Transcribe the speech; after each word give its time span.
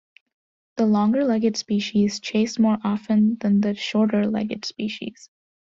The 0.77 0.87
longer-legged 0.87 1.57
species 1.57 2.19
chase 2.19 2.57
more 2.57 2.79
often 2.83 3.37
than 3.39 3.61
the 3.61 3.75
shorter-legged 3.75 4.65
species. 4.65 5.29